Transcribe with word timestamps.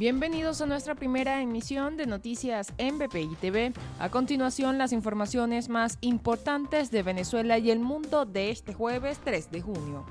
Bienvenidos 0.00 0.62
a 0.62 0.66
nuestra 0.66 0.94
primera 0.94 1.42
emisión 1.42 1.98
de 1.98 2.06
noticias 2.06 2.72
en 2.78 2.98
BPI 2.98 3.36
TV. 3.38 3.74
A 3.98 4.08
continuación, 4.08 4.78
las 4.78 4.94
informaciones 4.94 5.68
más 5.68 5.98
importantes 6.00 6.90
de 6.90 7.02
Venezuela 7.02 7.58
y 7.58 7.70
el 7.70 7.80
mundo 7.80 8.24
de 8.24 8.48
este 8.48 8.72
jueves 8.72 9.20
3 9.22 9.50
de 9.50 9.60
junio. 9.60 10.06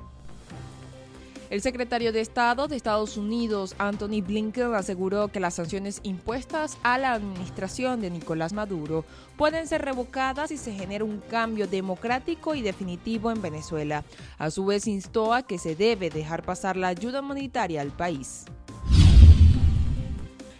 El 1.50 1.64
secretario 1.64 2.14
de 2.14 2.22
Estado 2.22 2.68
de 2.68 2.76
Estados 2.76 3.18
Unidos, 3.18 3.74
Anthony 3.80 4.22
Blinken, 4.22 4.76
aseguró 4.76 5.30
que 5.30 5.40
las 5.40 5.56
sanciones 5.56 6.02
impuestas 6.04 6.78
a 6.84 7.00
la 7.00 7.14
administración 7.14 8.00
de 8.00 8.12
Nicolás 8.12 8.54
Maduro 8.54 9.06
pueden 9.38 9.66
ser 9.66 9.82
revocadas 9.82 10.50
si 10.50 10.58
se 10.58 10.72
genera 10.72 11.04
un 11.04 11.20
cambio 11.20 11.66
democrático 11.66 12.54
y 12.54 12.62
definitivo 12.62 13.32
en 13.32 13.42
Venezuela. 13.42 14.04
A 14.38 14.52
su 14.52 14.68
vez, 14.68 14.86
instó 14.86 15.34
a 15.34 15.42
que 15.42 15.58
se 15.58 15.76
debe 15.76 16.12
dejar 16.12 16.44
pasar 16.44 16.78
la 16.78 16.90
ayuda 16.90 17.22
humanitaria 17.22 17.82
al 17.82 17.90
país. 17.90 18.46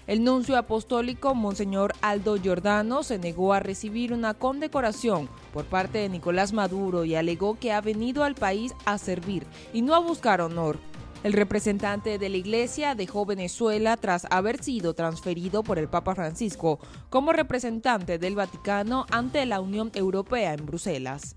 El 0.10 0.24
nuncio 0.24 0.58
apostólico 0.58 1.36
Monseñor 1.36 1.94
Aldo 2.02 2.36
Giordano 2.36 3.04
se 3.04 3.20
negó 3.20 3.54
a 3.54 3.60
recibir 3.60 4.12
una 4.12 4.34
condecoración 4.34 5.30
por 5.54 5.66
parte 5.66 6.00
de 6.00 6.10
Nicolás 6.10 6.52
Maduro 6.52 7.06
y 7.06 7.14
alegó 7.14 7.60
que 7.60 7.72
ha 7.72 7.80
venido 7.80 8.24
al 8.24 8.34
país 8.34 8.74
a 8.86 8.98
servir 8.98 9.46
y 9.72 9.84
no 9.84 9.94
a 9.94 10.00
buscar 10.00 10.42
honor. 10.42 10.80
El 11.24 11.34
representante 11.34 12.18
de 12.18 12.28
la 12.28 12.38
Iglesia 12.38 12.96
dejó 12.96 13.28
Venezuela 13.28 13.98
tras 13.98 14.26
haber 14.32 14.64
sido 14.64 14.96
transferido 14.96 15.62
por 15.62 15.78
el 15.78 15.88
Papa 15.88 16.16
Francisco 16.16 16.80
como 17.12 17.32
representante 17.32 18.18
del 18.18 18.34
Vaticano 18.34 19.06
ante 19.12 19.46
la 19.46 19.62
Unión 19.62 19.92
Europea 19.94 20.56
en 20.56 20.66
Bruselas. 20.66 21.36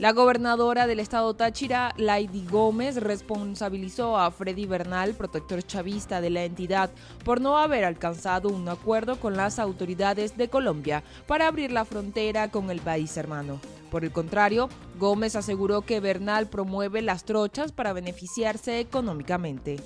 La 0.00 0.10
gobernadora 0.10 0.88
del 0.88 0.98
estado 0.98 1.34
Táchira, 1.34 1.94
Lady 1.96 2.44
Gómez, 2.50 2.96
responsabilizó 2.96 4.18
a 4.18 4.32
Freddy 4.32 4.66
Bernal, 4.66 5.14
protector 5.14 5.62
chavista 5.62 6.20
de 6.20 6.30
la 6.30 6.42
entidad, 6.42 6.90
por 7.24 7.40
no 7.40 7.58
haber 7.58 7.84
alcanzado 7.84 8.48
un 8.48 8.68
acuerdo 8.68 9.20
con 9.20 9.36
las 9.36 9.60
autoridades 9.60 10.36
de 10.36 10.48
Colombia 10.48 11.04
para 11.28 11.46
abrir 11.46 11.70
la 11.70 11.84
frontera 11.84 12.50
con 12.50 12.70
el 12.70 12.80
país 12.80 13.16
hermano. 13.16 13.60
Por 13.92 14.04
el 14.04 14.10
contrario, 14.10 14.68
Gómez 14.98 15.36
aseguró 15.36 15.82
que 15.82 16.00
Bernal 16.00 16.48
promueve 16.48 17.00
las 17.00 17.24
trochas 17.24 17.70
para 17.70 17.92
beneficiarse 17.92 18.80
económicamente. 18.80 19.76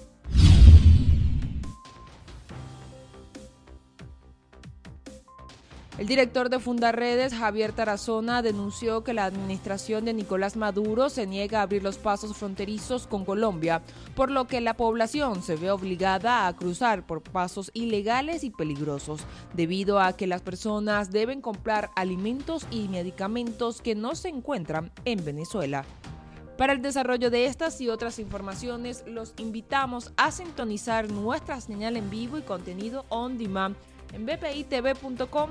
El 5.98 6.06
director 6.06 6.48
de 6.48 6.60
Fundarredes, 6.60 7.34
Javier 7.34 7.72
Tarazona, 7.72 8.41
denunció 8.41 9.02
que 9.02 9.14
la 9.14 9.24
administración 9.24 10.04
de 10.04 10.14
Nicolás 10.14 10.54
Maduro 10.54 11.10
se 11.10 11.27
niega 11.27 11.58
a 11.58 11.62
abrir 11.62 11.82
los 11.82 11.98
pasos 11.98 12.36
fronterizos 12.36 13.08
con 13.08 13.24
Colombia, 13.24 13.82
por 14.14 14.30
lo 14.30 14.46
que 14.46 14.60
la 14.60 14.74
población 14.74 15.42
se 15.42 15.56
ve 15.56 15.72
obligada 15.72 16.46
a 16.46 16.54
cruzar 16.54 17.04
por 17.04 17.20
pasos 17.20 17.72
ilegales 17.74 18.44
y 18.44 18.50
peligrosos, 18.50 19.22
debido 19.54 19.98
a 19.98 20.12
que 20.12 20.28
las 20.28 20.41
personas 20.41 21.10
deben 21.10 21.41
comprar 21.41 21.91
alimentos 21.96 22.69
y 22.70 22.86
medicamentos 22.86 23.82
que 23.82 23.96
no 23.96 24.14
se 24.14 24.28
encuentran 24.28 24.92
en 25.04 25.24
Venezuela. 25.24 25.84
Para 26.56 26.74
el 26.74 26.80
desarrollo 26.80 27.28
de 27.28 27.46
estas 27.46 27.80
y 27.80 27.88
otras 27.88 28.20
informaciones, 28.20 29.02
los 29.08 29.34
invitamos 29.36 30.12
a 30.16 30.30
sintonizar 30.30 31.10
nuestra 31.10 31.60
señal 31.60 31.96
en 31.96 32.08
vivo 32.08 32.38
y 32.38 32.42
contenido 32.42 33.04
on 33.08 33.36
demand 33.36 33.74
en 34.12 34.26
bpitv.com 34.26 35.50